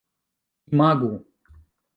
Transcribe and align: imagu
imagu 0.71 1.11